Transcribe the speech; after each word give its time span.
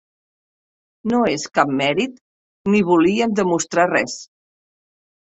No 1.11 1.19
és 1.33 1.45
cap 1.59 1.75
mèrit 1.83 2.19
ni 2.75 2.83
volíem 2.91 3.39
demostrar 3.45 3.91
res. 3.97 4.21